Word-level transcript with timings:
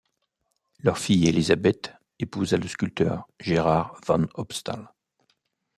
Leur 0.79 0.97
fille 0.97 1.27
Elizabeth 1.27 1.93
épousa 2.17 2.57
le 2.57 2.67
sculpteur 2.67 3.27
Gérard 3.39 4.01
van 4.07 4.25
Opstal. 4.33 4.91